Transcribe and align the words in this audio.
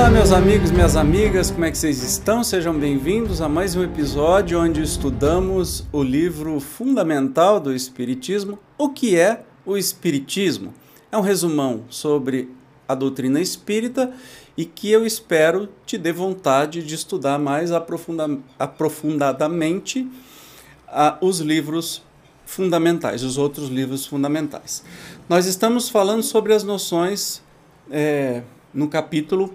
Olá, 0.00 0.08
meus 0.08 0.32
amigos, 0.32 0.70
minhas 0.70 0.96
amigas, 0.96 1.50
como 1.50 1.66
é 1.66 1.70
que 1.70 1.76
vocês 1.76 2.02
estão? 2.02 2.42
Sejam 2.42 2.72
bem-vindos 2.72 3.42
a 3.42 3.50
mais 3.50 3.76
um 3.76 3.84
episódio 3.84 4.58
onde 4.58 4.80
estudamos 4.80 5.86
o 5.92 6.02
livro 6.02 6.58
fundamental 6.58 7.60
do 7.60 7.70
Espiritismo, 7.70 8.58
O 8.78 8.88
que 8.88 9.14
é 9.14 9.44
o 9.66 9.76
Espiritismo? 9.76 10.72
É 11.12 11.18
um 11.18 11.20
resumão 11.20 11.84
sobre 11.90 12.48
a 12.88 12.94
doutrina 12.94 13.42
espírita 13.42 14.10
e 14.56 14.64
que 14.64 14.90
eu 14.90 15.04
espero 15.04 15.68
te 15.84 15.98
dê 15.98 16.14
vontade 16.14 16.82
de 16.82 16.94
estudar 16.94 17.38
mais 17.38 17.70
aprofunda 17.70 18.38
aprofundadamente 18.58 20.08
uh, 20.88 21.14
os 21.20 21.40
livros 21.40 22.02
fundamentais, 22.46 23.22
os 23.22 23.36
outros 23.36 23.68
livros 23.68 24.06
fundamentais. 24.06 24.82
Nós 25.28 25.44
estamos 25.44 25.90
falando 25.90 26.22
sobre 26.22 26.54
as 26.54 26.64
noções 26.64 27.42
é, 27.90 28.42
no 28.72 28.88
capítulo 28.88 29.54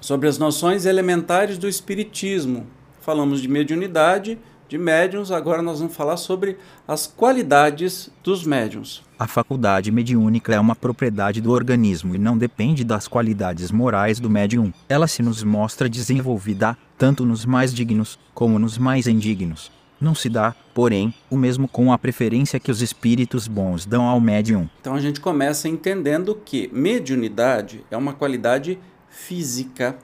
sobre 0.00 0.28
as 0.28 0.38
noções 0.38 0.86
elementares 0.86 1.58
do 1.58 1.68
Espiritismo. 1.68 2.66
Falamos 3.00 3.40
de 3.40 3.48
mediunidade, 3.48 4.38
de 4.68 4.78
médiums, 4.78 5.32
agora 5.32 5.62
nós 5.62 5.80
vamos 5.80 5.96
falar 5.96 6.16
sobre 6.16 6.56
as 6.86 7.06
qualidades 7.06 8.08
dos 8.22 8.44
médiums. 8.44 9.02
A 9.18 9.26
faculdade 9.26 9.90
mediúnica 9.90 10.54
é 10.54 10.60
uma 10.60 10.76
propriedade 10.76 11.40
do 11.40 11.50
organismo 11.50 12.14
e 12.14 12.18
não 12.18 12.38
depende 12.38 12.84
das 12.84 13.08
qualidades 13.08 13.72
morais 13.72 14.20
do 14.20 14.30
médium. 14.30 14.72
Ela 14.88 15.08
se 15.08 15.22
nos 15.22 15.42
mostra 15.42 15.88
desenvolvida, 15.88 16.76
tanto 16.96 17.26
nos 17.26 17.44
mais 17.44 17.74
dignos 17.74 18.18
como 18.32 18.58
nos 18.58 18.78
mais 18.78 19.08
indignos. 19.08 19.72
Não 20.00 20.14
se 20.14 20.30
dá, 20.30 20.54
porém, 20.72 21.12
o 21.28 21.36
mesmo 21.36 21.68
com 21.68 21.92
a 21.92 21.98
preferência 21.98 22.60
que 22.60 22.70
os 22.70 22.80
espíritos 22.80 23.46
bons 23.46 23.84
dão 23.84 24.04
ao 24.04 24.20
médium. 24.20 24.70
Então 24.80 24.94
a 24.94 25.00
gente 25.00 25.20
começa 25.20 25.68
entendendo 25.68 26.40
que 26.42 26.70
mediunidade 26.72 27.84
é 27.90 27.96
uma 27.96 28.14
qualidade 28.14 28.78
física, 29.10 29.98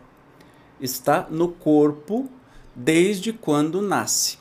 está 0.81 1.27
no 1.31 1.49
corpo 1.49 2.29
desde 2.75 3.33
quando 3.33 3.81
nasce. 3.81 4.39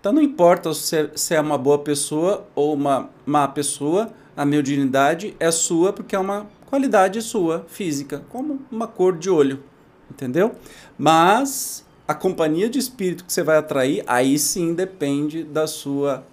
Então 0.00 0.12
não 0.12 0.22
importa 0.22 0.72
se 0.72 1.34
é 1.34 1.40
uma 1.40 1.58
boa 1.58 1.78
pessoa 1.78 2.46
ou 2.54 2.74
uma 2.74 3.10
má 3.26 3.46
pessoa, 3.48 4.12
a 4.36 4.44
mediunidade 4.44 5.36
é 5.38 5.50
sua 5.50 5.92
porque 5.92 6.16
é 6.16 6.18
uma 6.18 6.46
qualidade 6.66 7.20
sua, 7.22 7.64
física, 7.68 8.24
como 8.30 8.60
uma 8.70 8.86
cor 8.86 9.16
de 9.16 9.30
olho, 9.30 9.62
entendeu? 10.10 10.54
Mas 10.98 11.84
a 12.06 12.14
companhia 12.14 12.68
de 12.68 12.78
espírito 12.78 13.24
que 13.24 13.32
você 13.32 13.42
vai 13.42 13.56
atrair, 13.56 14.02
aí 14.06 14.38
sim 14.38 14.74
depende 14.74 15.44
da 15.44 15.66
sua 15.66 16.26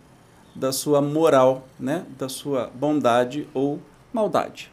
da 0.53 0.71
sua 0.71 1.01
moral, 1.01 1.67
né? 1.79 2.05
Da 2.17 2.27
sua 2.27 2.69
bondade 2.73 3.47
ou 3.53 3.79
maldade. 4.11 4.70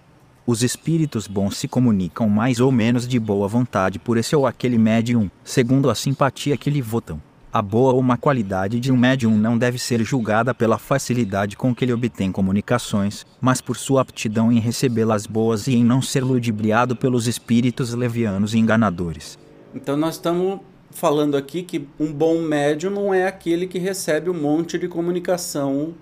Os 0.51 0.63
espíritos 0.63 1.27
bons 1.27 1.59
se 1.59 1.69
comunicam 1.69 2.27
mais 2.27 2.59
ou 2.59 2.73
menos 2.73 3.07
de 3.07 3.21
boa 3.21 3.47
vontade 3.47 3.99
por 3.99 4.17
esse 4.17 4.35
ou 4.35 4.47
aquele 4.47 4.79
médium, 4.79 5.31
segundo 5.45 5.91
a 5.91 5.95
simpatia 5.95 6.57
que 6.57 6.71
lhe 6.71 6.81
votam. 6.81 7.21
A 7.53 7.61
boa 7.61 7.93
ou 7.93 8.03
má 8.03 8.17
qualidade 8.17 8.81
de 8.81 8.91
um 8.91 8.97
médium 8.97 9.37
não 9.37 9.59
deve 9.59 9.79
ser 9.79 10.03
julgada 10.03 10.55
pela 10.55 10.79
facilidade 10.79 11.55
com 11.55 11.75
que 11.75 11.85
ele 11.85 11.93
obtém 11.93 12.33
comunicações, 12.33 13.27
mas 13.39 13.61
por 13.61 13.77
sua 13.77 14.01
aptidão 14.01 14.51
em 14.51 14.59
recebê-las 14.59 15.27
boas 15.27 15.67
e 15.67 15.75
em 15.75 15.85
não 15.85 16.01
ser 16.01 16.25
ludibriado 16.25 16.97
pelos 16.97 17.29
espíritos 17.29 17.93
levianos 17.93 18.55
e 18.55 18.59
enganadores. 18.59 19.39
Então 19.75 19.99
nós 19.99 20.15
estamos 20.15 20.61
falando 20.91 21.37
aqui 21.37 21.63
que 21.63 21.87
um 22.01 22.11
bom 22.11 22.41
médium 22.41 22.89
não 22.91 23.13
é 23.13 23.27
aquele 23.27 23.67
que 23.67 23.79
recebe 23.79 24.31
um 24.31 24.41
monte 24.41 24.79
de 24.79 24.89
comunicação 24.89 25.93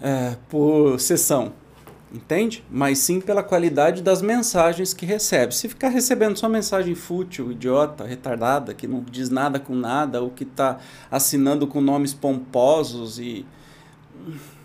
é, 0.00 0.34
por 0.48 0.98
sessão 0.98 1.52
entende? 2.12 2.64
Mas 2.70 2.98
sim 2.98 3.20
pela 3.20 3.42
qualidade 3.42 4.02
das 4.02 4.22
mensagens 4.22 4.94
que 4.94 5.04
recebe. 5.04 5.54
Se 5.54 5.68
ficar 5.68 5.88
recebendo 5.88 6.38
só 6.38 6.48
mensagem 6.48 6.94
fútil, 6.94 7.52
idiota, 7.52 8.04
retardada, 8.04 8.74
que 8.74 8.86
não 8.86 9.02
diz 9.02 9.28
nada 9.28 9.58
com 9.58 9.74
nada, 9.74 10.22
ou 10.22 10.30
que 10.30 10.44
está 10.44 10.78
assinando 11.10 11.66
com 11.66 11.80
nomes 11.80 12.14
pomposos 12.14 13.18
e. 13.18 13.44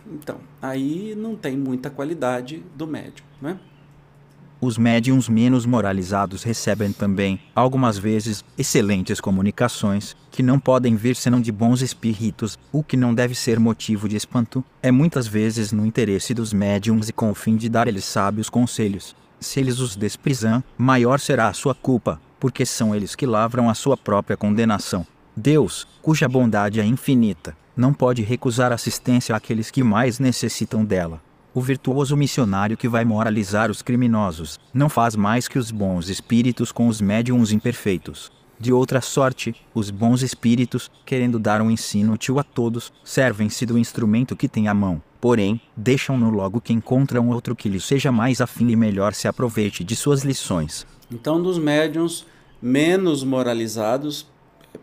Então, 0.08 0.40
aí 0.62 1.16
não 1.16 1.36
tem 1.36 1.56
muita 1.56 1.90
qualidade 1.90 2.64
do 2.76 2.88
médium, 2.88 3.26
né? 3.42 3.60
Os 4.64 4.78
médiums 4.78 5.28
menos 5.28 5.66
moralizados 5.66 6.44
recebem 6.44 6.94
também, 6.94 7.40
algumas 7.56 7.98
vezes, 7.98 8.46
excelentes 8.56 9.20
comunicações, 9.20 10.16
que 10.30 10.44
não 10.44 10.60
podem 10.60 10.96
vir 10.96 11.16
senão 11.16 11.42
de 11.42 11.52
bons 11.52 11.82
espíritos, 11.82 12.60
o 12.72 12.84
que 12.84 12.96
não 12.96 13.12
deve 13.12 13.34
ser 13.34 13.60
motivo 13.60 14.08
de 14.08 14.16
espanto, 14.16 14.64
é 14.84 14.92
muitas 14.92 15.26
vezes 15.26 15.72
no 15.72 15.84
interesse 15.84 16.36
dos 16.36 16.54
médiums 16.54 17.10
e 17.10 17.14
com 17.14 17.32
o 17.32 17.34
fim 17.34 17.58
de 17.58 17.68
dar 17.68 17.88
eles 17.88 18.06
sábios 18.06 18.52
conselhos. 18.52 19.16
Se 19.40 19.60
eles 19.60 19.80
os 19.80 19.96
desprezam, 19.96 20.64
maior 20.78 21.20
será 21.20 21.48
a 21.48 21.54
sua 21.54 21.74
culpa, 21.74 22.22
porque 22.40 22.64
são 22.64 22.94
eles 22.94 23.16
que 23.16 23.26
lavram 23.26 23.68
a 23.68 23.74
sua 23.74 23.98
própria 23.98 24.38
condenação. 24.38 25.08
Deus, 25.36 25.88
cuja 26.04 26.30
bondade 26.30 26.80
é 26.80 26.86
infinita, 26.86 27.58
não 27.76 27.92
pode 27.92 28.22
recusar 28.22 28.72
assistência 28.72 29.36
àqueles 29.36 29.72
que 29.72 29.82
mais 29.82 30.20
necessitam 30.20 30.86
dela. 30.86 31.20
O 31.54 31.60
virtuoso 31.60 32.16
missionário 32.16 32.78
que 32.78 32.88
vai 32.88 33.04
moralizar 33.04 33.70
os 33.70 33.82
criminosos 33.82 34.58
não 34.74 34.88
faz 34.88 35.18
mais 35.18 35.50
que 35.50 35.60
os 35.60 35.70
bons 35.70 36.08
espíritos 36.08 36.72
com 36.72 36.88
os 36.88 37.02
médiums 37.02 37.52
imperfeitos. 37.52 38.32
De 38.58 38.72
outra 38.72 39.02
sorte, 39.02 39.54
os 39.74 39.90
bons 39.90 40.22
espíritos, 40.22 40.90
querendo 41.06 41.38
dar 41.38 41.62
um 41.62 41.70
ensino 41.70 42.14
útil 42.14 42.40
a 42.40 42.44
todos, 42.44 42.94
servem-se 43.04 43.66
do 43.66 43.78
instrumento 43.78 44.34
que 44.34 44.48
têm 44.48 44.70
à 44.70 44.74
mão, 44.74 45.02
porém, 45.20 45.60
deixam-no 45.76 46.30
logo 46.30 46.62
que 46.62 46.72
encontram 46.72 47.28
outro 47.28 47.54
que 47.54 47.68
lhe 47.68 47.82
seja 47.82 48.14
mais 48.14 48.40
afim 48.40 48.70
e 48.70 48.76
melhor 48.78 49.14
se 49.14 49.28
aproveite 49.28 49.84
de 49.84 49.94
suas 49.94 50.24
lições. 50.24 50.88
Então, 51.12 51.42
dos 51.42 51.60
médiums 51.60 52.26
menos 52.62 53.26
moralizados, 53.26 54.26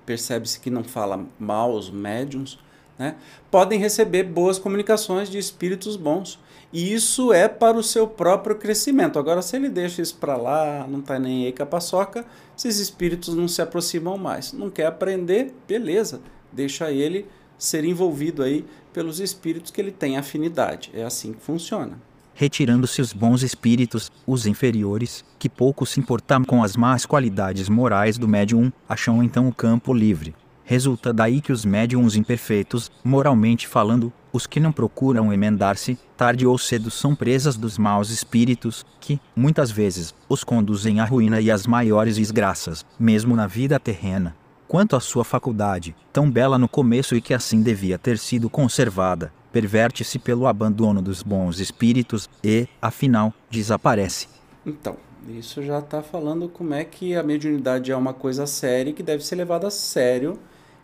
percebe-se 0.04 0.60
que 0.60 0.68
não 0.68 0.84
fala 0.84 1.24
mal 1.38 1.72
os 1.72 1.88
médiums, 1.88 2.58
né, 2.98 3.14
podem 3.50 3.78
receber 3.78 4.24
boas 4.24 4.58
comunicações 4.58 5.30
de 5.30 5.38
espíritos 5.38 5.96
bons 5.96 6.38
e 6.72 6.92
isso 6.92 7.32
é 7.32 7.48
para 7.48 7.78
o 7.78 7.82
seu 7.82 8.06
próprio 8.06 8.56
crescimento. 8.56 9.18
Agora, 9.18 9.40
se 9.40 9.56
ele 9.56 9.70
deixa 9.70 10.02
isso 10.02 10.16
para 10.16 10.36
lá, 10.36 10.86
não 10.86 11.00
está 11.00 11.18
nem 11.18 11.46
aí 11.46 11.52
com 11.52 11.62
a 11.62 11.66
paçoca, 11.66 12.26
esses 12.56 12.78
espíritos 12.78 13.34
não 13.34 13.48
se 13.48 13.62
aproximam 13.62 14.18
mais. 14.18 14.52
Não 14.52 14.68
quer 14.68 14.86
aprender? 14.86 15.54
Beleza, 15.66 16.20
deixa 16.52 16.90
ele 16.90 17.26
ser 17.56 17.84
envolvido 17.84 18.42
aí 18.42 18.66
pelos 18.92 19.18
espíritos 19.18 19.70
que 19.70 19.80
ele 19.80 19.90
tem 19.90 20.18
afinidade. 20.18 20.90
É 20.92 21.04
assim 21.04 21.32
que 21.32 21.40
funciona. 21.40 21.98
Retirando-se 22.34 23.00
os 23.00 23.12
bons 23.12 23.42
espíritos, 23.42 24.12
os 24.26 24.46
inferiores, 24.46 25.24
que 25.38 25.48
pouco 25.48 25.84
se 25.84 25.98
importam 25.98 26.44
com 26.44 26.62
as 26.62 26.76
más 26.76 27.04
qualidades 27.04 27.68
morais 27.68 28.16
do 28.16 28.28
médium, 28.28 28.70
acham 28.88 29.22
então 29.22 29.48
o 29.48 29.54
campo 29.54 29.92
livre. 29.92 30.34
Resulta 30.68 31.14
daí 31.14 31.40
que 31.40 31.50
os 31.50 31.64
médiums 31.64 32.14
imperfeitos, 32.14 32.92
moralmente 33.02 33.66
falando, 33.66 34.12
os 34.30 34.46
que 34.46 34.60
não 34.60 34.70
procuram 34.70 35.32
emendar-se, 35.32 35.98
tarde 36.14 36.46
ou 36.46 36.58
cedo 36.58 36.90
são 36.90 37.14
presas 37.14 37.56
dos 37.56 37.78
maus 37.78 38.10
espíritos, 38.10 38.84
que, 39.00 39.18
muitas 39.34 39.70
vezes, 39.70 40.14
os 40.28 40.44
conduzem 40.44 41.00
à 41.00 41.06
ruína 41.06 41.40
e 41.40 41.50
às 41.50 41.66
maiores 41.66 42.16
desgraças, 42.16 42.84
mesmo 43.00 43.34
na 43.34 43.46
vida 43.46 43.80
terrena. 43.80 44.36
Quanto 44.68 44.94
à 44.94 45.00
sua 45.00 45.24
faculdade, 45.24 45.96
tão 46.12 46.30
bela 46.30 46.58
no 46.58 46.68
começo 46.68 47.16
e 47.16 47.22
que 47.22 47.32
assim 47.32 47.62
devia 47.62 47.96
ter 47.96 48.18
sido 48.18 48.50
conservada, 48.50 49.32
perverte-se 49.50 50.18
pelo 50.18 50.46
abandono 50.46 51.00
dos 51.00 51.22
bons 51.22 51.60
espíritos 51.60 52.28
e, 52.44 52.68
afinal, 52.82 53.32
desaparece. 53.48 54.28
Então, 54.66 54.98
isso 55.26 55.62
já 55.62 55.78
está 55.78 56.02
falando 56.02 56.46
como 56.46 56.74
é 56.74 56.84
que 56.84 57.16
a 57.16 57.22
mediunidade 57.22 57.90
é 57.90 57.96
uma 57.96 58.12
coisa 58.12 58.46
séria 58.46 58.92
que 58.92 59.02
deve 59.02 59.24
ser 59.24 59.36
levada 59.36 59.68
a 59.68 59.70
sério 59.70 60.38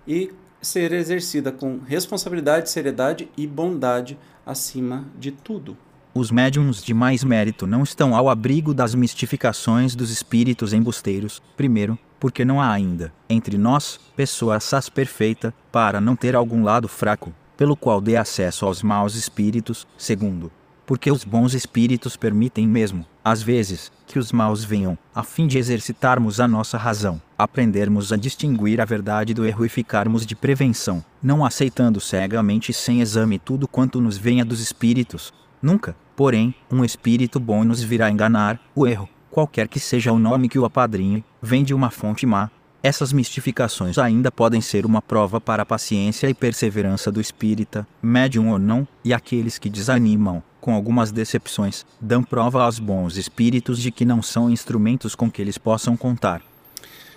e 0.07 0.33
ser 0.61 0.93
exercida 0.93 1.53
com 1.53 1.79
responsabilidade, 1.87 2.71
seriedade 2.71 3.29
e 3.37 3.47
bondade 3.47 4.19
acima 4.47 5.05
de 5.19 5.31
tudo. 5.31 5.77
Os 6.15 6.31
médiums 6.31 6.83
de 6.83 6.95
mais 6.95 7.25
mérito 7.25 7.67
não 7.67 7.83
estão 7.83 8.15
ao 8.15 8.29
abrigo 8.29 8.73
das 8.73 8.95
mistificações 8.95 9.97
dos 9.97 10.11
espíritos 10.11 10.73
embusteiros, 10.73 11.43
primeiro, 11.57 11.99
porque 12.21 12.45
não 12.45 12.61
há 12.61 12.73
ainda, 12.73 13.13
entre 13.29 13.59
nós, 13.59 13.99
pessoa 14.17 14.57
assaz 14.57 14.89
perfeita, 14.89 15.53
para 15.73 16.01
não 16.01 16.15
ter 16.15 16.37
algum 16.37 16.63
lado 16.63 16.87
fraco, 16.87 17.35
pelo 17.57 17.77
qual 17.77 18.01
dê 18.01 18.17
acesso 18.17 18.65
aos 18.65 18.83
maus 18.83 19.17
espíritos. 19.17 19.87
Segundo, 19.99 20.53
porque 20.87 21.11
os 21.11 21.25
bons 21.25 21.55
espíritos 21.55 22.17
permitem 22.17 22.67
mesmo, 22.67 23.07
às 23.25 23.43
vezes, 23.43 23.91
que 24.07 24.19
os 24.19 24.33
maus 24.33 24.65
venham, 24.65 24.99
a 25.15 25.23
fim 25.23 25.47
de 25.47 25.59
exercitarmos 25.59 26.41
a 26.41 26.47
nossa 26.47 26.77
razão, 26.77 27.21
aprendermos 27.39 28.13
a 28.13 28.17
distinguir 28.17 28.81
a 28.81 28.85
verdade 28.85 29.33
do 29.33 29.47
erro 29.47 29.65
e 29.65 29.69
ficarmos 29.69 30.27
de 30.27 30.37
prevenção, 30.37 31.05
não 31.23 31.45
aceitando 31.45 32.01
cegamente 32.01 32.71
e 32.71 32.75
sem 32.75 33.01
exame 33.01 33.39
tudo 33.39 33.67
quanto 33.67 34.01
nos 34.01 34.17
venha 34.17 34.45
dos 34.45 34.61
espíritos. 34.61 35.33
Nunca, 35.63 35.97
porém, 36.15 36.55
um 36.71 36.85
espírito 36.85 37.41
bom 37.41 37.65
nos 37.65 37.83
virá 37.83 38.11
enganar, 38.11 38.61
o 38.75 38.87
erro, 38.87 39.09
qualquer 39.31 39.69
que 39.69 39.81
seja 39.81 40.13
o 40.13 40.19
nome 40.19 40.49
que 40.49 40.59
o 40.59 40.65
apadrinhe, 40.65 41.25
vem 41.41 41.65
de 41.65 41.73
uma 41.73 41.91
fonte 41.91 42.27
má, 42.27 42.51
essas 42.85 43.15
mistificações 43.15 43.97
ainda 43.97 44.31
podem 44.31 44.61
ser 44.61 44.85
uma 44.85 45.01
prova 45.01 45.41
para 45.41 45.63
a 45.63 45.67
paciência 45.67 46.29
e 46.29 46.35
perseverança 46.35 47.11
do 47.11 47.19
espírita, 47.19 47.89
médium 48.03 48.51
ou 48.51 48.59
não, 48.59 48.87
e 49.03 49.15
aqueles 49.15 49.59
que 49.59 49.71
desanimam, 49.71 50.43
com 50.65 50.73
algumas 50.73 51.13
decepções, 51.13 51.85
dão 52.01 52.23
prova 52.23 52.63
aos 52.63 52.79
bons 52.79 53.19
espíritos 53.19 53.79
de 53.79 53.91
que 53.91 54.03
não 54.03 54.23
são 54.23 54.49
instrumentos 54.49 55.15
com 55.15 55.31
que 55.31 55.43
eles 55.43 55.59
possam 55.59 55.95
contar. 55.95 56.41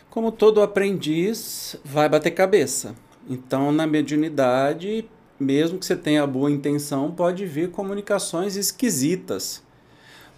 Como 0.10 0.34
todo 0.34 0.62
aprendiz, 0.62 1.78
vai 1.86 2.10
bater 2.10 2.32
cabeça. 2.32 2.94
Então, 3.30 3.72
na 3.72 3.88
mediunidade, 3.88 5.06
mesmo 5.40 5.80
que 5.80 5.86
você 5.86 5.96
tenha 5.96 6.28
boa 6.28 6.52
intenção, 6.52 7.10
pode 7.10 7.46
vir 7.46 7.72
comunicações 7.72 8.58
esquisitas 8.58 9.66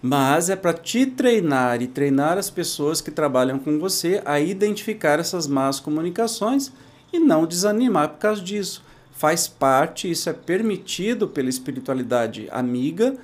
mas 0.01 0.49
é 0.49 0.55
para 0.55 0.71
te 0.71 1.05
treinar 1.05 1.81
e 1.81 1.87
treinar 1.87 2.37
as 2.37 2.49
pessoas 2.49 3.01
que 3.01 3.11
trabalham 3.11 3.59
com 3.59 3.77
você 3.77 4.21
a 4.23 4.39
identificar 4.39 5.19
essas 5.19 5.45
más 5.45 5.77
comunicações 5.79 6.71
e 7.11 7.19
não 7.19 7.45
desanimar 7.45 8.07
por 8.09 8.19
causa 8.19 8.41
disso. 8.41 8.81
Faz 9.19 9.49
parte, 9.49 10.09
isso 10.09 10.29
é 10.29 10.33
permitido 10.33 11.27
pela 11.27 11.49
espiritualidade 11.49 12.47
amiga 12.53 13.17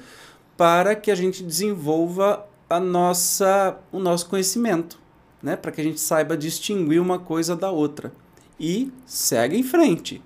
para 0.57 0.93
que 0.93 1.09
a 1.09 1.15
gente 1.15 1.41
desenvolva 1.41 2.45
a 2.69 2.81
nossa, 2.81 3.77
o 3.93 3.99
nosso 3.99 4.27
conhecimento, 4.27 4.99
né? 5.41 5.55
para 5.55 5.71
que 5.71 5.79
a 5.79 5.83
gente 5.85 6.01
saiba 6.01 6.35
distinguir 6.35 7.01
uma 7.01 7.17
coisa 7.17 7.55
da 7.55 7.71
outra. 7.71 8.11
E 8.59 8.91
segue 9.05 9.55
em 9.57 9.63
frente, 9.63 10.21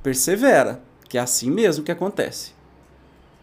persevera, 0.00 0.80
que 1.08 1.18
é 1.18 1.20
assim 1.20 1.50
mesmo 1.50 1.82
que 1.82 1.90
acontece. 1.90 2.52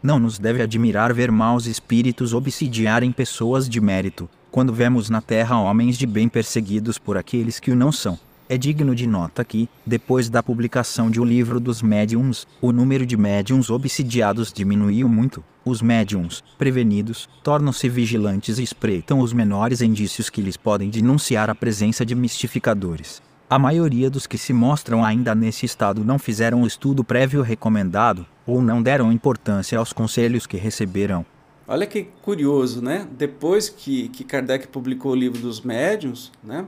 Não 0.02 0.20
nos 0.20 0.40
deve 0.40 0.62
admirar 0.62 1.14
ver 1.14 1.30
maus 1.30 1.66
espíritos 1.66 2.34
obsidiarem 2.34 3.12
pessoas 3.12 3.68
de 3.68 3.82
mérito, 3.82 4.30
quando 4.50 4.72
vemos 4.72 5.10
na 5.10 5.20
terra 5.20 5.60
homens 5.60 5.98
de 5.98 6.08
bem 6.08 6.30
perseguidos 6.30 6.98
por 6.98 7.18
aqueles 7.18 7.60
que 7.60 7.72
o 7.72 7.76
não 7.76 7.92
são. 7.92 8.18
É 8.50 8.58
digno 8.58 8.96
de 8.96 9.06
nota 9.06 9.44
que, 9.44 9.68
depois 9.86 10.30
da 10.30 10.42
publicação 10.42 11.12
de 11.12 11.20
O 11.20 11.26
Livro 11.26 11.60
dos 11.60 11.82
Médiuns, 11.82 12.48
o 12.62 12.72
número 12.72 13.06
de 13.06 13.18
médiums 13.18 13.70
obsidiados 13.70 14.54
diminuiu 14.54 15.10
muito. 15.10 15.44
Os 15.66 15.82
médiums, 15.82 16.42
prevenidos, 16.58 17.28
tornam-se 17.44 17.90
vigilantes 17.90 18.58
e 18.58 18.64
espreitam 18.64 19.20
os 19.20 19.34
menores 19.34 19.82
indícios 19.82 20.30
que 20.30 20.42
lhes 20.42 20.56
podem 20.56 20.90
denunciar 20.90 21.50
a 21.50 21.56
presença 21.56 22.06
de 22.06 22.16
mistificadores. 22.16 23.22
A 23.50 23.60
maioria 23.60 24.10
dos 24.10 24.26
que 24.26 24.38
se 24.38 24.54
mostram 24.54 25.04
ainda 25.04 25.36
nesse 25.36 25.66
estado 25.66 26.06
não 26.06 26.18
fizeram 26.18 26.62
o 26.62 26.68
estudo 26.68 27.04
prévio 27.04 27.42
recomendado, 27.42 28.26
ou 28.46 28.62
não 28.62 28.82
deram 28.82 29.12
importância 29.12 29.78
aos 29.78 29.92
conselhos 29.92 30.48
que 30.48 30.56
receberam. 30.56 31.26
Olha 31.68 31.86
que 31.86 32.08
curioso, 32.22 32.82
né? 32.82 33.06
Depois 33.18 33.68
que, 33.68 34.08
que 34.08 34.24
Kardec 34.24 34.70
publicou 34.70 35.12
o 35.12 35.16
livro 35.16 35.42
dos 35.42 35.60
médiuns, 35.60 36.32
né? 36.42 36.66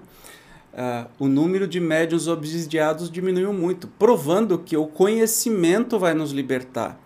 Uh, 0.73 1.09
o 1.17 1.27
número 1.27 1.67
de 1.67 1.79
médiuns 1.79 2.27
obsidiados 2.27 3.09
diminuiu 3.09 3.51
muito, 3.51 3.87
provando 3.87 4.57
que 4.59 4.77
o 4.77 4.85
conhecimento 4.85 5.97
vai 5.97 6.13
nos 6.13 6.31
libertar. 6.31 6.99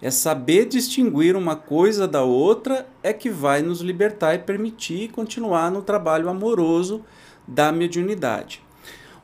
É 0.00 0.10
saber 0.10 0.66
distinguir 0.66 1.34
uma 1.34 1.56
coisa 1.56 2.06
da 2.06 2.22
outra 2.22 2.86
é 3.02 3.12
que 3.12 3.28
vai 3.28 3.60
nos 3.62 3.80
libertar 3.80 4.34
e 4.34 4.38
permitir 4.38 5.08
continuar 5.10 5.70
no 5.70 5.82
trabalho 5.82 6.28
amoroso 6.28 7.04
da 7.46 7.72
mediunidade. 7.72 8.62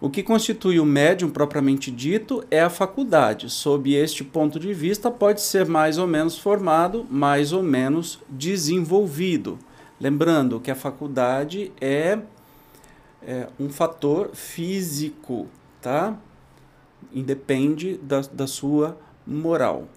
O 0.01 0.11
que 0.11 0.23
constitui 0.23 0.81
o 0.81 0.85
médium 0.85 1.31
propriamente 1.31 1.91
dito 1.91 2.45
é 2.51 2.61
a 2.61 2.69
faculdade. 2.69 3.49
Sob 3.49 3.95
este 3.95 4.25
ponto 4.25 4.59
de 4.59 4.75
vista, 4.75 5.11
pode 5.11 5.41
ser 5.41 5.65
mais 5.67 5.97
ou 5.97 6.07
menos 6.07 6.37
formado, 6.37 7.07
mais 7.09 7.53
ou 7.53 7.63
menos 7.63 8.19
desenvolvido. 8.29 9.59
Lembrando 9.99 10.61
que 10.61 10.71
a 10.71 10.75
faculdade 10.75 11.73
é, 11.81 12.19
é 13.27 13.49
um 13.59 13.69
fator 13.69 14.31
físico, 14.35 15.47
tá? 15.81 16.17
Independe 17.13 17.97
da, 17.99 18.21
da 18.21 18.47
sua 18.47 18.99
moral. 19.27 19.89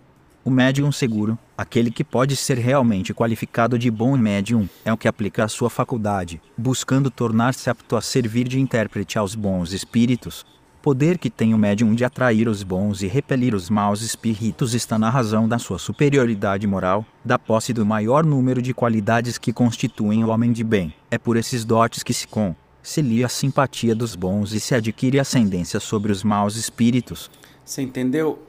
O 0.47 0.49
médium 0.49 0.91
seguro, 0.93 1.37
aquele 1.57 1.91
que 1.91 2.05
pode 2.05 2.35
ser 2.37 2.57
realmente 2.57 3.13
qualificado 3.13 3.77
de 3.77 3.91
bom 3.91 4.15
médium, 4.15 4.69
é 4.85 4.93
o 4.93 4.97
que 4.97 5.07
aplica 5.07 5.43
a 5.43 5.49
sua 5.49 5.69
faculdade, 5.69 6.41
buscando 6.57 7.11
tornar-se 7.11 7.69
apto 7.69 7.97
a 7.97 8.01
servir 8.01 8.47
de 8.47 8.57
intérprete 8.57 9.17
aos 9.17 9.35
bons 9.35 9.73
espíritos. 9.73 10.45
Poder 10.81 11.17
que 11.17 11.29
tem 11.29 11.53
o 11.53 11.57
médium 11.57 11.93
de 11.93 12.05
atrair 12.05 12.47
os 12.47 12.63
bons 12.63 13.01
e 13.01 13.07
repelir 13.07 13.53
os 13.53 13.69
maus 13.69 14.01
espíritos 14.01 14.73
está 14.73 14.97
na 14.97 15.09
razão 15.09 15.49
da 15.49 15.59
sua 15.59 15.77
superioridade 15.77 16.65
moral, 16.65 17.05
da 17.25 17.37
posse 17.37 17.73
do 17.73 17.85
maior 17.85 18.25
número 18.25 18.61
de 18.61 18.73
qualidades 18.73 19.37
que 19.37 19.51
constituem 19.51 20.23
o 20.23 20.29
homem 20.29 20.53
de 20.53 20.63
bem. 20.63 20.93
É 21.11 21.17
por 21.17 21.35
esses 21.35 21.65
dotes 21.65 22.03
que 22.03 22.13
se 22.13 22.25
com 22.25 22.55
se 22.87 23.01
lia 23.01 23.25
a 23.25 23.29
simpatia 23.29 23.93
dos 23.93 24.15
bons 24.15 24.53
e 24.53 24.61
se 24.61 24.73
adquire 24.73 25.19
ascendência 25.19 25.77
sobre 25.77 26.09
os 26.09 26.23
maus 26.23 26.55
espíritos. 26.55 27.29
Você 27.65 27.81
entendeu? 27.81 28.39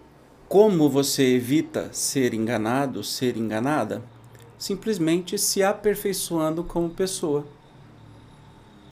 Como 0.49 0.89
você 0.89 1.35
evita 1.35 1.89
ser 1.91 2.33
enganado, 2.35 3.03
ser 3.03 3.37
enganada? 3.37 4.01
Simplesmente 4.57 5.37
se 5.37 5.61
aperfeiçoando 5.61 6.63
como 6.63 6.89
pessoa. 6.89 7.49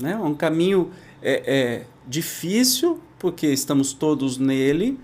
Né? 0.01 0.17
Um 0.17 0.35
caminho 0.35 0.91
é, 1.23 1.43
é 1.47 1.87
difícil, 2.09 3.01
porque 3.17 3.47
estamos 3.47 3.93
todos 3.93 4.39
nele, 4.39 4.99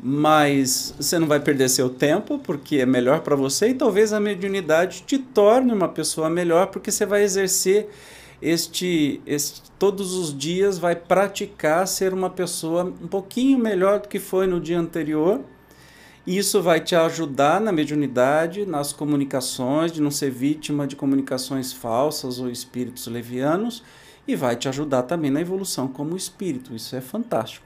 mas 0.00 0.96
você 0.98 1.16
não 1.16 1.28
vai 1.28 1.38
perder 1.38 1.68
seu 1.68 1.88
tempo, 1.88 2.40
porque 2.40 2.78
é 2.78 2.86
melhor 2.86 3.20
para 3.20 3.36
você, 3.36 3.68
e 3.68 3.74
talvez 3.74 4.12
a 4.12 4.18
mediunidade 4.18 5.04
te 5.06 5.16
torne 5.16 5.72
uma 5.72 5.88
pessoa 5.88 6.28
melhor, 6.28 6.66
porque 6.66 6.90
você 6.90 7.06
vai 7.06 7.22
exercer 7.22 7.88
este, 8.40 9.20
este 9.26 9.62
todos 9.78 10.14
os 10.14 10.36
dias, 10.36 10.78
vai 10.78 10.96
praticar 10.96 11.86
ser 11.86 12.12
uma 12.12 12.30
pessoa 12.30 12.84
um 12.84 13.08
pouquinho 13.08 13.58
melhor 13.58 14.00
do 14.00 14.08
que 14.08 14.18
foi 14.18 14.46
no 14.46 14.60
dia 14.60 14.78
anterior 14.78 15.40
isso 16.26 16.60
vai 16.60 16.80
te 16.80 16.96
ajudar 16.96 17.60
na 17.60 17.70
mediunidade, 17.70 18.66
nas 18.66 18.92
comunicações, 18.92 19.92
de 19.92 20.02
não 20.02 20.10
ser 20.10 20.28
vítima 20.28 20.84
de 20.84 20.96
comunicações 20.96 21.72
falsas 21.72 22.40
ou 22.40 22.50
espíritos 22.50 23.06
levianos, 23.06 23.84
e 24.26 24.34
vai 24.34 24.56
te 24.56 24.68
ajudar 24.68 25.04
também 25.04 25.30
na 25.30 25.40
evolução 25.40 25.86
como 25.86 26.16
espírito. 26.16 26.74
Isso 26.74 26.96
é 26.96 27.00
fantástico. 27.00 27.65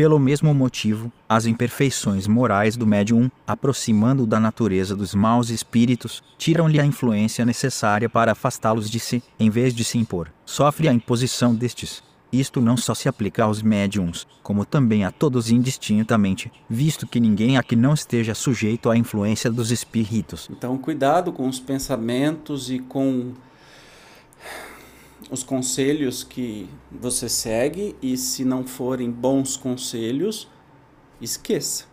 Pelo 0.00 0.18
mesmo 0.18 0.54
motivo, 0.54 1.12
as 1.28 1.44
imperfeições 1.44 2.26
morais 2.26 2.74
do 2.74 2.86
médium, 2.86 3.30
aproximando 3.46 4.24
da 4.24 4.40
natureza 4.40 4.96
dos 4.96 5.14
maus 5.14 5.50
espíritos, 5.50 6.22
tiram-lhe 6.38 6.80
a 6.80 6.86
influência 6.86 7.44
necessária 7.44 8.08
para 8.08 8.32
afastá-los 8.32 8.88
de 8.88 8.98
si, 8.98 9.22
em 9.38 9.50
vez 9.50 9.74
de 9.74 9.84
se 9.84 9.98
impor. 9.98 10.32
Sofre 10.46 10.88
a 10.88 10.92
imposição 10.94 11.54
destes, 11.54 12.02
isto 12.32 12.62
não 12.62 12.78
só 12.78 12.94
se 12.94 13.10
aplica 13.10 13.44
aos 13.44 13.60
médiums, 13.60 14.26
como 14.42 14.64
também 14.64 15.04
a 15.04 15.10
todos 15.10 15.50
indistintamente, 15.50 16.50
visto 16.66 17.06
que 17.06 17.20
ninguém 17.20 17.58
aqui 17.58 17.76
não 17.76 17.92
esteja 17.92 18.34
sujeito 18.34 18.88
à 18.88 18.96
influência 18.96 19.50
dos 19.50 19.70
espíritos. 19.70 20.48
Então, 20.50 20.78
cuidado 20.78 21.30
com 21.30 21.46
os 21.46 21.60
pensamentos 21.60 22.70
e 22.70 22.78
com 22.78 23.34
os 25.30 25.42
conselhos 25.42 26.24
que 26.24 26.68
você 26.90 27.28
segue, 27.28 27.94
e 28.02 28.16
se 28.16 28.44
não 28.44 28.66
forem 28.66 29.10
bons 29.10 29.56
conselhos, 29.56 30.48
esqueça. 31.20 31.84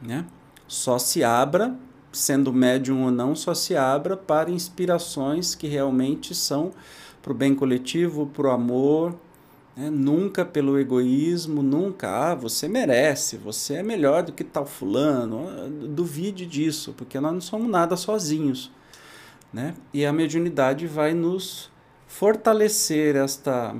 Né? 0.00 0.26
Só 0.66 0.98
se 0.98 1.22
abra, 1.22 1.76
sendo 2.12 2.52
médium 2.52 3.04
ou 3.04 3.10
não, 3.10 3.34
só 3.34 3.54
se 3.54 3.76
abra 3.76 4.16
para 4.16 4.50
inspirações 4.50 5.54
que 5.54 5.68
realmente 5.68 6.34
são 6.34 6.72
para 7.22 7.32
o 7.32 7.34
bem 7.34 7.54
coletivo, 7.54 8.26
para 8.26 8.48
o 8.48 8.50
amor, 8.50 9.14
né? 9.76 9.88
Nunca 9.88 10.44
pelo 10.44 10.78
egoísmo, 10.78 11.62
nunca, 11.62 12.30
ah, 12.30 12.34
você 12.34 12.68
merece, 12.68 13.36
você 13.36 13.74
é 13.74 13.82
melhor 13.82 14.22
do 14.22 14.32
que 14.32 14.44
tal 14.44 14.66
fulano. 14.66 15.48
Duvide 15.88 16.44
disso, 16.44 16.92
porque 16.96 17.18
nós 17.20 17.32
não 17.32 17.40
somos 17.40 17.70
nada 17.70 17.96
sozinhos. 17.96 18.70
Né? 19.52 19.74
E 19.92 20.04
a 20.04 20.12
mediunidade 20.12 20.86
vai 20.86 21.14
nos 21.14 21.70
fortalecer 22.10 23.14
esta, 23.14 23.74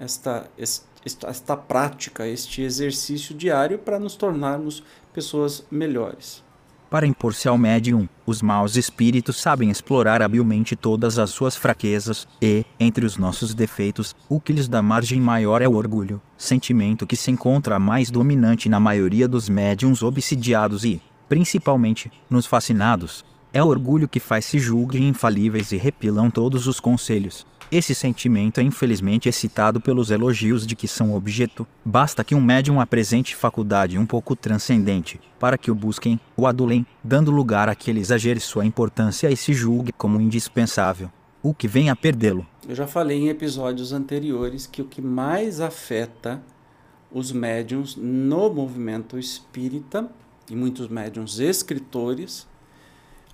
esta, 0.00 0.50
esta, 0.56 1.28
esta 1.28 1.56
prática, 1.56 2.26
este 2.26 2.62
exercício 2.62 3.34
diário 3.34 3.78
para 3.78 4.00
nos 4.00 4.16
tornarmos 4.16 4.82
pessoas 5.12 5.64
melhores. 5.70 6.42
para 6.90 7.06
impor-se 7.06 7.46
ao 7.46 7.58
médium. 7.58 8.08
Os 8.24 8.40
maus 8.40 8.74
espíritos 8.74 9.36
sabem 9.36 9.70
explorar 9.70 10.22
habilmente 10.22 10.74
todas 10.74 11.18
as 11.18 11.28
suas 11.28 11.54
fraquezas, 11.54 12.26
e, 12.40 12.64
entre 12.80 13.04
os 13.04 13.18
nossos 13.18 13.54
defeitos, 13.54 14.16
o 14.26 14.40
que 14.40 14.54
lhes 14.54 14.66
dá 14.66 14.80
margem 14.80 15.20
maior 15.20 15.60
é 15.60 15.68
o 15.68 15.74
orgulho, 15.74 16.18
sentimento 16.36 17.06
que 17.06 17.14
se 17.14 17.30
encontra 17.30 17.78
mais 17.78 18.10
dominante 18.10 18.70
na 18.70 18.80
maioria 18.80 19.28
dos 19.28 19.50
médiums 19.50 20.02
obsidiados 20.02 20.82
e, 20.82 21.02
principalmente, 21.28 22.10
nos 22.30 22.46
fascinados. 22.46 23.22
É 23.52 23.62
o 23.62 23.66
orgulho 23.66 24.06
que 24.06 24.20
faz 24.20 24.44
se 24.44 24.58
julguem 24.58 25.08
infalíveis 25.08 25.72
e 25.72 25.76
repilam 25.76 26.30
todos 26.30 26.66
os 26.66 26.78
conselhos. 26.78 27.46
Esse 27.70 27.94
sentimento 27.94 28.60
é 28.60 28.62
infelizmente 28.62 29.28
excitado 29.28 29.78
pelos 29.78 30.10
elogios 30.10 30.66
de 30.66 30.74
que 30.74 30.88
são 30.88 31.14
objeto. 31.14 31.66
Basta 31.84 32.24
que 32.24 32.34
um 32.34 32.40
médium 32.40 32.80
apresente 32.80 33.36
faculdade 33.36 33.98
um 33.98 34.06
pouco 34.06 34.34
transcendente, 34.34 35.20
para 35.38 35.58
que 35.58 35.70
o 35.70 35.74
busquem, 35.74 36.18
o 36.34 36.46
adulem, 36.46 36.86
dando 37.04 37.30
lugar 37.30 37.68
a 37.68 37.74
que 37.74 37.90
ele 37.90 38.00
exagere 38.00 38.40
sua 38.40 38.64
importância 38.64 39.30
e 39.30 39.36
se 39.36 39.52
julgue 39.52 39.92
como 39.92 40.18
indispensável. 40.18 41.10
O 41.42 41.52
que 41.52 41.68
vem 41.68 41.90
a 41.90 41.96
perdê-lo. 41.96 42.46
Eu 42.66 42.74
já 42.74 42.86
falei 42.86 43.18
em 43.18 43.28
episódios 43.28 43.92
anteriores 43.92 44.66
que 44.66 44.80
o 44.80 44.86
que 44.86 45.02
mais 45.02 45.60
afeta 45.60 46.42
os 47.12 47.32
médiums 47.32 47.96
no 47.96 48.50
movimento 48.50 49.18
espírita, 49.18 50.10
e 50.50 50.56
muitos 50.56 50.88
médiums 50.88 51.38
escritores, 51.38 52.47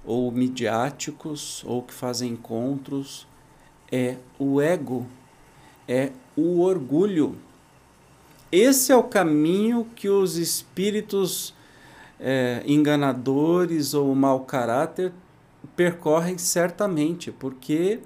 ou 0.04 0.30
midiáticos, 0.30 1.64
ou 1.66 1.82
que 1.82 1.94
fazem 1.94 2.32
encontros, 2.32 3.26
é 3.90 4.16
o 4.38 4.60
ego, 4.60 5.06
é 5.88 6.10
o 6.36 6.60
orgulho. 6.60 7.36
Esse 8.50 8.92
é 8.92 8.96
o 8.96 9.02
caminho 9.02 9.86
que 9.96 10.08
os 10.08 10.36
espíritos 10.36 11.54
é, 12.20 12.62
enganadores 12.66 13.94
ou 13.94 14.14
mau 14.14 14.40
caráter 14.40 15.12
percorrem 15.74 16.38
certamente, 16.38 17.32
porque. 17.32 18.00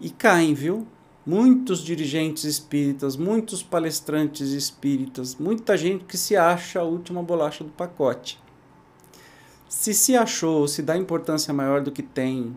E 0.00 0.10
caem, 0.10 0.54
viu? 0.54 0.86
Muitos 1.24 1.82
dirigentes 1.82 2.44
espíritas, 2.44 3.16
muitos 3.16 3.62
palestrantes 3.62 4.50
espíritas, 4.50 5.36
muita 5.36 5.76
gente 5.76 6.04
que 6.04 6.18
se 6.18 6.36
acha 6.36 6.80
a 6.80 6.84
última 6.84 7.22
bolacha 7.22 7.64
do 7.64 7.70
pacote. 7.70 8.38
Se 9.74 9.92
se 9.92 10.16
achou, 10.16 10.68
se 10.68 10.80
dá 10.80 10.96
importância 10.96 11.52
maior 11.52 11.82
do 11.82 11.90
que 11.90 12.02
tem, 12.02 12.56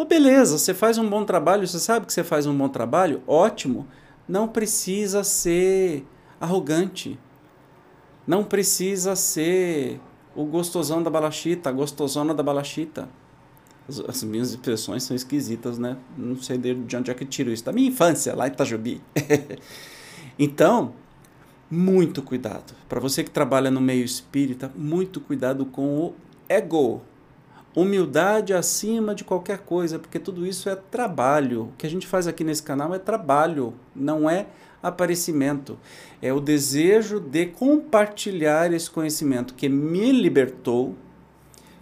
Oh, 0.00 0.04
beleza, 0.04 0.56
você 0.56 0.72
faz 0.72 0.96
um 0.96 1.08
bom 1.08 1.24
trabalho, 1.24 1.66
você 1.66 1.80
sabe 1.80 2.06
que 2.06 2.12
você 2.12 2.22
faz 2.22 2.46
um 2.46 2.56
bom 2.56 2.68
trabalho? 2.68 3.20
Ótimo. 3.26 3.84
Não 4.28 4.46
precisa 4.46 5.24
ser 5.24 6.06
arrogante. 6.40 7.18
Não 8.24 8.44
precisa 8.44 9.16
ser 9.16 10.00
o 10.36 10.44
gostosão 10.44 11.02
da 11.02 11.10
balachita, 11.10 11.68
a 11.68 11.72
gostosona 11.72 12.32
da 12.32 12.44
balachita. 12.44 13.08
As, 13.88 13.98
as, 14.00 14.22
minhas 14.22 14.50
expressões 14.50 15.02
são 15.02 15.16
esquisitas, 15.16 15.78
né? 15.78 15.96
Não 16.16 16.40
sei 16.40 16.56
de 16.58 16.96
onde 16.96 17.10
é 17.10 17.14
que 17.14 17.24
tiro 17.24 17.50
isso. 17.50 17.64
Da 17.64 17.72
minha 17.72 17.88
infância, 17.88 18.36
lá 18.36 18.46
em 18.46 18.52
Itajubi. 18.52 19.02
então, 20.38 20.94
muito 21.68 22.22
cuidado. 22.22 22.72
Para 22.88 23.00
você 23.00 23.24
que 23.24 23.30
trabalha 23.30 23.70
no 23.70 23.80
meio 23.80 24.04
espírita, 24.04 24.72
muito 24.76 25.20
cuidado 25.20 25.66
com 25.66 25.98
o 25.98 26.14
ego 26.48 27.02
humildade 27.80 28.52
acima 28.52 29.14
de 29.14 29.22
qualquer 29.22 29.58
coisa, 29.58 29.98
porque 29.98 30.18
tudo 30.18 30.46
isso 30.46 30.68
é 30.68 30.74
trabalho. 30.74 31.62
O 31.62 31.72
que 31.78 31.86
a 31.86 31.90
gente 31.90 32.06
faz 32.06 32.26
aqui 32.26 32.42
nesse 32.42 32.62
canal 32.62 32.94
é 32.94 32.98
trabalho, 32.98 33.74
não 33.94 34.28
é 34.28 34.46
aparecimento. 34.82 35.78
É 36.20 36.32
o 36.32 36.40
desejo 36.40 37.20
de 37.20 37.46
compartilhar 37.46 38.72
esse 38.72 38.90
conhecimento 38.90 39.54
que 39.54 39.68
me 39.68 40.10
libertou, 40.10 40.96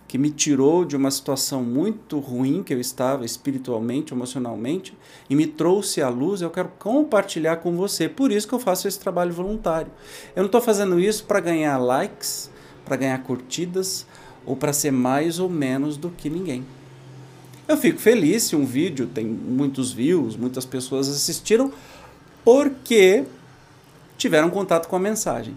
que 0.06 0.18
me 0.18 0.30
tirou 0.30 0.84
de 0.84 0.96
uma 0.96 1.10
situação 1.10 1.62
muito 1.64 2.18
ruim 2.18 2.62
que 2.62 2.74
eu 2.74 2.80
estava 2.80 3.24
espiritualmente, 3.24 4.12
emocionalmente, 4.12 4.96
e 5.28 5.34
me 5.34 5.46
trouxe 5.46 6.02
à 6.02 6.08
luz. 6.08 6.42
Eu 6.42 6.50
quero 6.50 6.70
compartilhar 6.78 7.56
com 7.56 7.74
você. 7.74 8.08
Por 8.08 8.30
isso 8.30 8.46
que 8.46 8.54
eu 8.54 8.58
faço 8.58 8.86
esse 8.86 9.00
trabalho 9.00 9.32
voluntário. 9.32 9.90
Eu 10.34 10.42
não 10.42 10.46
estou 10.46 10.60
fazendo 10.60 11.00
isso 11.00 11.24
para 11.24 11.40
ganhar 11.40 11.76
likes, 11.78 12.50
para 12.84 12.96
ganhar 12.96 13.18
curtidas 13.22 14.06
ou 14.46 14.56
para 14.56 14.72
ser 14.72 14.92
mais 14.92 15.38
ou 15.38 15.50
menos 15.50 15.96
do 15.96 16.08
que 16.08 16.30
ninguém. 16.30 16.64
Eu 17.68 17.76
fico 17.76 17.98
feliz 17.98 18.44
se 18.44 18.54
um 18.54 18.64
vídeo 18.64 19.08
tem 19.08 19.26
muitos 19.26 19.92
views, 19.92 20.36
muitas 20.36 20.64
pessoas 20.64 21.08
assistiram, 21.08 21.72
porque 22.44 23.24
tiveram 24.16 24.48
contato 24.48 24.86
com 24.86 24.94
a 24.94 25.00
mensagem. 25.00 25.56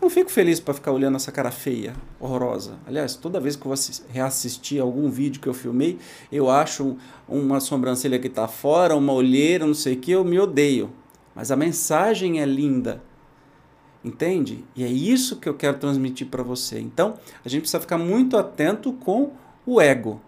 Não 0.00 0.08
fico 0.08 0.30
feliz 0.30 0.58
para 0.58 0.72
ficar 0.72 0.92
olhando 0.92 1.16
essa 1.16 1.30
cara 1.30 1.50
feia, 1.50 1.94
horrorosa. 2.18 2.78
Aliás, 2.86 3.14
toda 3.14 3.38
vez 3.38 3.54
que 3.54 3.66
eu 3.66 3.74
vou 3.74 3.78
reassistir 4.08 4.80
algum 4.80 5.10
vídeo 5.10 5.42
que 5.42 5.46
eu 5.46 5.52
filmei, 5.52 5.98
eu 6.32 6.48
acho 6.48 6.96
uma 7.28 7.60
sobrancelha 7.60 8.18
que 8.18 8.28
está 8.28 8.48
fora, 8.48 8.96
uma 8.96 9.12
olheira, 9.12 9.66
não 9.66 9.74
sei 9.74 9.92
o 9.92 9.98
que, 9.98 10.12
eu 10.12 10.24
me 10.24 10.38
odeio. 10.38 10.90
Mas 11.34 11.50
a 11.50 11.56
mensagem 11.56 12.40
é 12.40 12.46
linda. 12.46 13.02
Entende? 14.04 14.64
E 14.74 14.82
é 14.82 14.88
isso 14.88 15.36
que 15.36 15.48
eu 15.48 15.54
quero 15.54 15.78
transmitir 15.78 16.26
para 16.26 16.42
você. 16.42 16.80
Então, 16.80 17.18
a 17.44 17.48
gente 17.48 17.62
precisa 17.62 17.80
ficar 17.80 17.98
muito 17.98 18.36
atento 18.36 18.92
com 18.94 19.32
o 19.66 19.80
ego. 19.80 20.20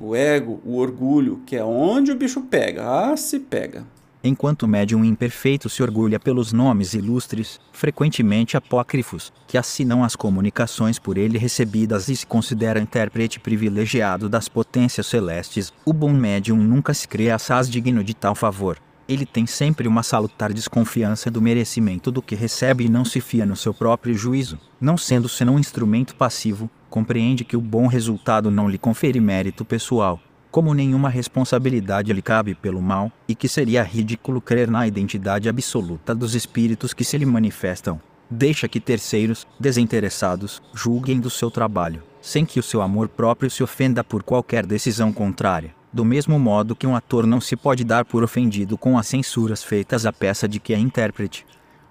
O 0.00 0.14
ego, 0.14 0.60
o 0.64 0.76
orgulho, 0.76 1.40
que 1.46 1.56
é 1.56 1.64
onde 1.64 2.10
o 2.10 2.16
bicho 2.16 2.40
pega. 2.42 3.10
Ah, 3.10 3.16
se 3.16 3.38
pega. 3.38 3.84
Enquanto 4.22 4.64
o 4.64 4.68
médium 4.68 5.04
imperfeito 5.04 5.68
se 5.68 5.80
orgulha 5.80 6.18
pelos 6.18 6.52
nomes 6.52 6.92
ilustres, 6.92 7.60
frequentemente 7.72 8.56
apócrifos, 8.56 9.32
que 9.46 9.56
assinam 9.56 10.02
as 10.02 10.16
comunicações 10.16 10.98
por 10.98 11.16
ele 11.16 11.38
recebidas 11.38 12.08
e 12.08 12.16
se 12.16 12.26
considera 12.26 12.80
intérprete 12.80 13.38
privilegiado 13.38 14.28
das 14.28 14.48
potências 14.48 15.06
celestes, 15.06 15.72
o 15.84 15.92
bom 15.92 16.12
médium 16.12 16.56
nunca 16.56 16.92
se 16.92 17.06
crê 17.06 17.30
assaz 17.30 17.70
digno 17.70 18.02
de 18.02 18.12
tal 18.12 18.34
favor 18.34 18.76
ele 19.08 19.24
tem 19.24 19.46
sempre 19.46 19.88
uma 19.88 20.02
salutar 20.02 20.52
desconfiança 20.52 21.30
do 21.30 21.40
merecimento 21.40 22.10
do 22.10 22.20
que 22.20 22.34
recebe 22.34 22.84
e 22.84 22.88
não 22.90 23.06
se 23.06 23.22
fia 23.22 23.46
no 23.46 23.56
seu 23.56 23.72
próprio 23.72 24.14
juízo. 24.14 24.60
Não 24.78 24.98
sendo 24.98 25.28
senão 25.28 25.54
um 25.54 25.58
instrumento 25.58 26.14
passivo, 26.14 26.70
compreende 26.90 27.42
que 27.42 27.56
o 27.56 27.60
bom 27.60 27.86
resultado 27.86 28.50
não 28.50 28.68
lhe 28.68 28.76
confere 28.76 29.18
mérito 29.18 29.64
pessoal, 29.64 30.20
como 30.50 30.74
nenhuma 30.74 31.08
responsabilidade 31.08 32.12
lhe 32.12 32.20
cabe 32.20 32.54
pelo 32.54 32.82
mal, 32.82 33.10
e 33.26 33.34
que 33.34 33.48
seria 33.48 33.82
ridículo 33.82 34.42
crer 34.42 34.70
na 34.70 34.86
identidade 34.86 35.48
absoluta 35.48 36.14
dos 36.14 36.34
espíritos 36.34 36.92
que 36.92 37.04
se 37.04 37.16
lhe 37.16 37.26
manifestam. 37.26 37.98
Deixa 38.30 38.68
que 38.68 38.78
terceiros, 38.78 39.46
desinteressados, 39.58 40.60
julguem 40.74 41.18
do 41.18 41.30
seu 41.30 41.50
trabalho, 41.50 42.02
sem 42.20 42.44
que 42.44 42.60
o 42.60 42.62
seu 42.62 42.82
amor 42.82 43.08
próprio 43.08 43.50
se 43.50 43.62
ofenda 43.62 44.04
por 44.04 44.22
qualquer 44.22 44.66
decisão 44.66 45.10
contrária 45.14 45.77
do 45.92 46.04
mesmo 46.04 46.38
modo 46.38 46.76
que 46.76 46.86
um 46.86 46.94
ator 46.94 47.26
não 47.26 47.40
se 47.40 47.56
pode 47.56 47.84
dar 47.84 48.04
por 48.04 48.22
ofendido 48.22 48.76
com 48.76 48.98
as 48.98 49.06
censuras 49.06 49.62
feitas 49.62 50.04
à 50.04 50.12
peça 50.12 50.46
de 50.46 50.60
que 50.60 50.74
é 50.74 50.78
intérprete. 50.78 51.46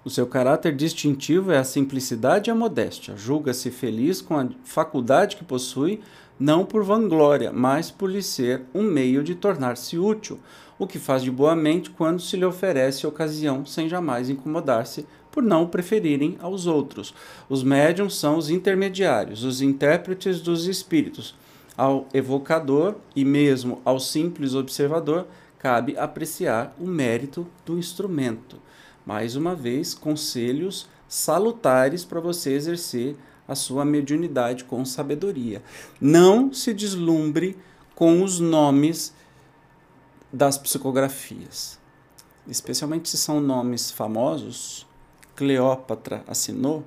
O 0.05 0.09
seu 0.09 0.25
caráter 0.25 0.73
distintivo 0.73 1.51
é 1.51 1.57
a 1.57 1.63
simplicidade 1.63 2.49
e 2.49 2.51
a 2.51 2.55
modéstia. 2.55 3.17
Julga-se 3.17 3.69
feliz 3.69 4.21
com 4.21 4.37
a 4.37 4.47
faculdade 4.63 5.35
que 5.35 5.43
possui, 5.43 5.99
não 6.39 6.63
por 6.63 6.83
vanglória, 6.83 7.51
mas 7.51 7.91
por 7.91 8.09
lhe 8.09 8.21
ser 8.21 8.61
um 8.73 8.83
meio 8.83 9.23
de 9.23 9.35
tornar-se 9.35 9.97
útil, 9.97 10.39
o 10.79 10.87
que 10.87 10.99
faz 10.99 11.23
de 11.23 11.31
boa 11.31 11.55
mente 11.55 11.89
quando 11.89 12.21
se 12.21 12.37
lhe 12.37 12.45
oferece 12.45 13.05
ocasião, 13.05 13.65
sem 13.65 13.89
jamais 13.89 14.29
incomodar-se 14.29 15.05
por 15.31 15.43
não 15.43 15.63
o 15.63 15.67
preferirem 15.67 16.37
aos 16.39 16.67
outros. 16.67 17.13
Os 17.49 17.63
médiums 17.63 18.15
são 18.15 18.37
os 18.37 18.49
intermediários, 18.49 19.43
os 19.43 19.61
intérpretes 19.61 20.39
dos 20.39 20.67
espíritos 20.67 21.35
ao 21.77 22.07
evocador 22.13 22.95
e 23.15 23.23
mesmo 23.23 23.79
ao 23.85 23.99
simples 23.99 24.55
observador 24.55 25.27
cabe 25.59 25.95
apreciar 25.97 26.75
o 26.79 26.87
mérito 26.87 27.47
do 27.65 27.77
instrumento. 27.77 28.59
Mais 29.05 29.35
uma 29.35 29.55
vez, 29.55 29.93
conselhos 29.93 30.89
salutares 31.07 32.03
para 32.03 32.19
você 32.19 32.51
exercer 32.53 33.15
a 33.47 33.55
sua 33.55 33.85
mediunidade 33.85 34.65
com 34.65 34.83
sabedoria. 34.83 35.61
Não 36.01 36.51
se 36.51 36.73
deslumbre 36.73 37.57
com 37.95 38.21
os 38.21 38.39
nomes 38.39 39.13
das 40.31 40.57
psicografias, 40.57 41.79
especialmente 42.47 43.07
se 43.07 43.17
são 43.17 43.39
nomes 43.39 43.89
famosos. 43.89 44.85
Cleópatra 45.35 46.23
assinou, 46.27 46.83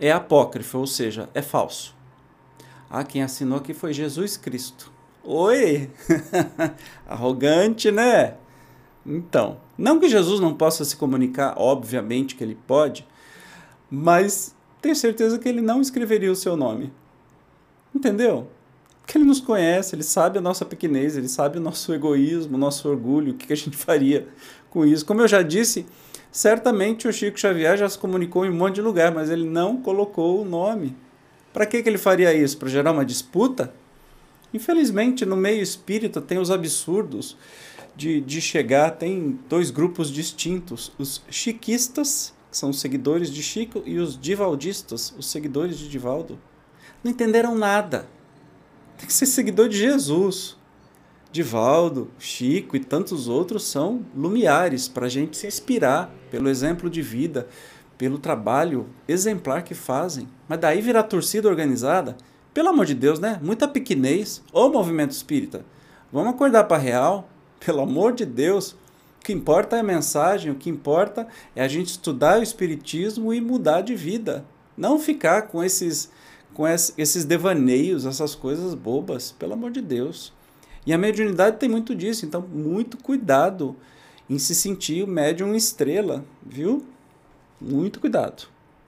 é 0.00 0.10
apócrifo, 0.10 0.78
ou 0.78 0.86
seja, 0.86 1.28
é 1.34 1.42
falso. 1.42 1.97
Ah, 2.90 3.04
quem 3.04 3.22
assinou 3.22 3.58
aqui 3.58 3.74
foi 3.74 3.92
Jesus 3.92 4.38
Cristo. 4.38 4.90
Oi! 5.22 5.90
Arrogante, 7.06 7.90
né? 7.90 8.34
Então, 9.04 9.58
não 9.76 10.00
que 10.00 10.08
Jesus 10.08 10.40
não 10.40 10.54
possa 10.54 10.86
se 10.86 10.96
comunicar, 10.96 11.54
obviamente 11.58 12.34
que 12.34 12.42
ele 12.42 12.56
pode, 12.66 13.06
mas 13.90 14.54
tenho 14.80 14.96
certeza 14.96 15.38
que 15.38 15.48
ele 15.48 15.60
não 15.60 15.82
escreveria 15.82 16.32
o 16.32 16.36
seu 16.36 16.56
nome. 16.56 16.90
Entendeu? 17.94 18.48
Porque 19.00 19.18
ele 19.18 19.24
nos 19.24 19.40
conhece, 19.40 19.94
ele 19.94 20.02
sabe 20.02 20.38
a 20.38 20.42
nossa 20.42 20.64
pequenez, 20.64 21.14
ele 21.14 21.28
sabe 21.28 21.58
o 21.58 21.60
nosso 21.60 21.92
egoísmo, 21.92 22.56
o 22.56 22.60
nosso 22.60 22.88
orgulho, 22.88 23.32
o 23.32 23.36
que 23.36 23.52
a 23.52 23.56
gente 23.56 23.76
faria 23.78 24.26
com 24.70 24.86
isso. 24.86 25.04
Como 25.04 25.20
eu 25.20 25.28
já 25.28 25.42
disse, 25.42 25.84
certamente 26.32 27.06
o 27.06 27.12
Chico 27.12 27.38
Xavier 27.38 27.76
já 27.76 27.88
se 27.88 27.98
comunicou 27.98 28.46
em 28.46 28.50
um 28.50 28.56
monte 28.56 28.76
de 28.76 28.82
lugar, 28.82 29.12
mas 29.12 29.28
ele 29.28 29.46
não 29.46 29.76
colocou 29.76 30.40
o 30.40 30.44
nome 30.44 30.96
Para 31.52 31.66
que, 31.66 31.82
que 31.82 31.88
ele 31.88 31.98
faria 31.98 32.32
isso? 32.34 32.56
Para 32.58 32.68
gerar 32.68 32.92
uma 32.92 33.04
disputa? 33.04 33.72
Infelizmente, 34.52 35.26
no 35.26 35.36
meio 35.36 35.62
espírita 35.62 36.20
tem 36.20 36.38
os 36.38 36.50
absurdos 36.50 37.36
de, 37.96 38.20
de 38.20 38.40
chegar, 38.40 38.92
tem 38.92 39.38
dois 39.48 39.70
grupos 39.70 40.10
distintos: 40.10 40.92
os 40.98 41.22
chiquistas, 41.30 42.32
que 42.50 42.56
são 42.56 42.70
os 42.70 42.80
seguidores 42.80 43.30
de 43.30 43.42
Chico, 43.42 43.82
e 43.84 43.98
os 43.98 44.18
divaldistas, 44.18 45.12
os 45.18 45.30
seguidores 45.30 45.78
de 45.78 45.88
Divaldo. 45.88 46.38
Não 47.02 47.10
entenderam 47.10 47.56
nada. 47.56 48.08
Tem 48.96 49.06
que 49.06 49.12
ser 49.12 49.26
seguidor 49.26 49.68
de 49.68 49.76
Jesus. 49.76 50.56
Divaldo, 51.30 52.10
Chico 52.18 52.74
e 52.74 52.80
tantos 52.80 53.28
outros 53.28 53.64
são 53.64 54.04
lumiares 54.16 54.88
para 54.88 55.06
a 55.06 55.10
gente 55.10 55.36
se 55.36 55.46
inspirar 55.46 56.10
pelo 56.30 56.48
exemplo 56.48 56.88
de 56.88 57.02
vida, 57.02 57.46
pelo 57.98 58.18
trabalho 58.18 58.86
exemplar 59.08 59.62
que 59.62 59.74
fazem. 59.74 60.28
Mas 60.48 60.60
daí 60.60 60.80
virar 60.80 61.02
torcida 61.02 61.48
organizada, 61.48 62.16
pelo 62.54 62.68
amor 62.68 62.86
de 62.86 62.94
Deus, 62.94 63.18
né? 63.18 63.38
Muita 63.42 63.66
pequenez. 63.66 64.42
Ô 64.52 64.68
movimento 64.68 65.10
espírita, 65.10 65.64
vamos 66.12 66.32
acordar 66.32 66.64
para 66.64 66.80
real, 66.80 67.28
pelo 67.64 67.80
amor 67.80 68.12
de 68.12 68.24
Deus. 68.24 68.72
O 69.20 69.24
que 69.24 69.32
importa 69.32 69.76
é 69.76 69.80
a 69.80 69.82
mensagem, 69.82 70.50
o 70.50 70.54
que 70.54 70.70
importa 70.70 71.26
é 71.54 71.62
a 71.62 71.68
gente 71.68 71.88
estudar 71.88 72.38
o 72.38 72.42
espiritismo 72.42 73.34
e 73.34 73.40
mudar 73.40 73.82
de 73.82 73.94
vida. 73.94 74.44
Não 74.76 74.98
ficar 74.98 75.42
com 75.42 75.62
esses 75.62 76.10
com 76.54 76.66
esses 76.66 77.24
devaneios, 77.24 78.04
essas 78.04 78.34
coisas 78.34 78.74
bobas, 78.74 79.30
pelo 79.30 79.52
amor 79.52 79.70
de 79.70 79.80
Deus. 79.80 80.32
E 80.84 80.92
a 80.92 80.98
mediunidade 80.98 81.58
tem 81.58 81.68
muito 81.68 81.94
disso, 81.94 82.26
então 82.26 82.40
muito 82.40 82.96
cuidado 82.96 83.76
em 84.28 84.38
se 84.38 84.56
sentir 84.56 85.06
médium 85.06 85.54
estrela, 85.54 86.24
viu? 86.44 86.84
Muito 87.60 88.00
cuidado. 88.00 88.46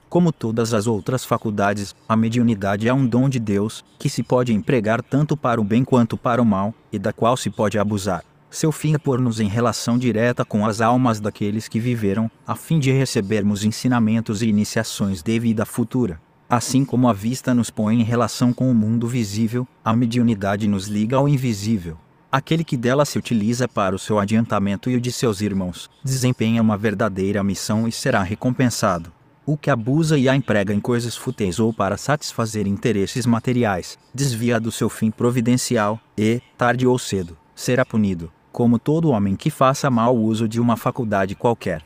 Como 0.08 0.32
todas 0.32 0.74
as 0.74 0.86
outras 0.86 1.24
faculdades, 1.24 1.94
a 2.08 2.16
mediunidade 2.16 2.88
é 2.88 2.92
um 2.92 3.06
dom 3.06 3.28
de 3.28 3.38
Deus, 3.38 3.84
que 3.98 4.10
se 4.10 4.22
pode 4.22 4.52
empregar 4.52 5.02
tanto 5.02 5.36
para 5.36 5.60
o 5.60 5.64
bem 5.64 5.84
quanto 5.84 6.16
para 6.16 6.42
o 6.42 6.44
mal, 6.44 6.74
e 6.92 6.98
da 6.98 7.12
qual 7.12 7.36
se 7.36 7.48
pode 7.48 7.78
abusar. 7.78 8.24
Seu 8.50 8.72
fim 8.72 8.94
é 8.94 8.98
pôr-nos 8.98 9.38
em 9.38 9.46
relação 9.46 9.96
direta 9.96 10.44
com 10.44 10.66
as 10.66 10.80
almas 10.80 11.20
daqueles 11.20 11.68
que 11.68 11.78
viveram, 11.78 12.28
a 12.44 12.56
fim 12.56 12.80
de 12.80 12.90
recebermos 12.90 13.62
ensinamentos 13.62 14.42
e 14.42 14.48
iniciações 14.48 15.22
de 15.22 15.38
vida 15.38 15.64
futura. 15.64 16.20
Assim 16.48 16.84
como 16.84 17.08
a 17.08 17.12
vista 17.12 17.54
nos 17.54 17.70
põe 17.70 18.00
em 18.00 18.02
relação 18.02 18.52
com 18.52 18.68
o 18.68 18.74
mundo 18.74 19.06
visível, 19.06 19.68
a 19.84 19.94
mediunidade 19.94 20.66
nos 20.66 20.88
liga 20.88 21.16
ao 21.16 21.28
invisível. 21.28 21.96
Aquele 22.32 22.62
que 22.62 22.76
dela 22.76 23.04
se 23.04 23.18
utiliza 23.18 23.66
para 23.66 23.94
o 23.94 23.98
seu 23.98 24.20
adiantamento 24.20 24.88
e 24.88 24.94
o 24.94 25.00
de 25.00 25.10
seus 25.10 25.40
irmãos, 25.40 25.90
desempenha 26.04 26.62
uma 26.62 26.76
verdadeira 26.76 27.42
missão 27.42 27.88
e 27.88 27.92
será 27.92 28.22
recompensado. 28.22 29.12
O 29.44 29.56
que 29.56 29.68
abusa 29.68 30.16
e 30.16 30.28
a 30.28 30.36
emprega 30.36 30.72
em 30.72 30.78
coisas 30.78 31.16
fúteis 31.16 31.58
ou 31.58 31.72
para 31.72 31.96
satisfazer 31.96 32.68
interesses 32.68 33.26
materiais, 33.26 33.98
desvia 34.14 34.60
do 34.60 34.70
seu 34.70 34.88
fim 34.88 35.10
providencial 35.10 35.98
e, 36.16 36.40
tarde 36.56 36.86
ou 36.86 36.96
cedo, 37.00 37.36
será 37.52 37.84
punido, 37.84 38.30
como 38.52 38.78
todo 38.78 39.10
homem 39.10 39.34
que 39.34 39.50
faça 39.50 39.90
mau 39.90 40.16
uso 40.16 40.46
de 40.46 40.60
uma 40.60 40.76
faculdade 40.76 41.34
qualquer. 41.34 41.82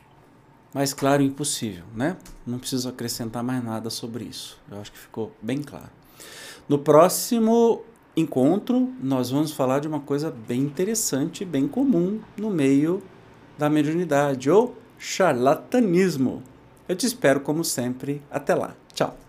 Mais 0.71 0.93
claro, 0.93 1.23
impossível, 1.23 1.85
né? 1.95 2.17
Não 2.45 2.59
preciso 2.59 2.87
acrescentar 2.87 3.41
mais 3.41 3.63
nada 3.63 3.89
sobre 3.89 4.25
isso. 4.25 4.59
Eu 4.69 4.79
acho 4.79 4.91
que 4.91 4.99
ficou 4.99 5.35
bem 5.41 5.63
claro. 5.63 5.89
No 6.69 6.77
próximo 6.77 7.81
encontro, 8.15 8.93
nós 9.01 9.29
vamos 9.29 9.51
falar 9.51 9.79
de 9.79 9.87
uma 9.87 9.99
coisa 9.99 10.31
bem 10.47 10.61
interessante, 10.61 11.43
bem 11.43 11.67
comum 11.67 12.19
no 12.37 12.49
meio 12.49 13.01
da 13.57 13.69
mediunidade, 13.69 14.49
ou 14.49 14.75
charlatanismo. 14.97 16.41
Eu 16.87 16.95
te 16.95 17.05
espero 17.05 17.39
como 17.39 17.63
sempre. 17.63 18.21
Até 18.29 18.53
lá. 18.53 18.75
Tchau. 18.93 19.24